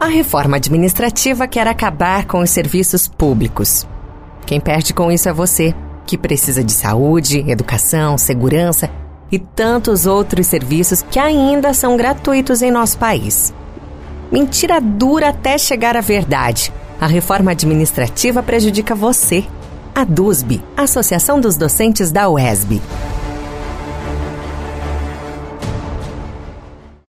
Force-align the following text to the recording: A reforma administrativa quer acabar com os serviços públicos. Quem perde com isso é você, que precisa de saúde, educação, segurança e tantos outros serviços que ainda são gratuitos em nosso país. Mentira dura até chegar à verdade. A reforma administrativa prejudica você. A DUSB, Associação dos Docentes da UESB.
A 0.00 0.06
reforma 0.06 0.56
administrativa 0.56 1.46
quer 1.46 1.68
acabar 1.68 2.24
com 2.24 2.40
os 2.40 2.48
serviços 2.48 3.06
públicos. 3.06 3.86
Quem 4.46 4.58
perde 4.58 4.94
com 4.94 5.12
isso 5.12 5.28
é 5.28 5.32
você, 5.32 5.74
que 6.06 6.16
precisa 6.16 6.64
de 6.64 6.72
saúde, 6.72 7.44
educação, 7.46 8.16
segurança 8.16 8.88
e 9.30 9.38
tantos 9.38 10.06
outros 10.06 10.46
serviços 10.46 11.02
que 11.02 11.18
ainda 11.18 11.74
são 11.74 11.98
gratuitos 11.98 12.62
em 12.62 12.70
nosso 12.70 12.96
país. 12.96 13.52
Mentira 14.32 14.80
dura 14.80 15.28
até 15.28 15.58
chegar 15.58 15.98
à 15.98 16.00
verdade. 16.00 16.72
A 16.98 17.06
reforma 17.06 17.50
administrativa 17.50 18.42
prejudica 18.42 18.94
você. 18.94 19.44
A 19.94 20.02
DUSB, 20.02 20.62
Associação 20.78 21.38
dos 21.38 21.58
Docentes 21.58 22.10
da 22.10 22.26
UESB. 22.26 22.80